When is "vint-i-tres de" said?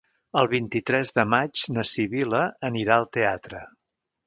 0.53-1.25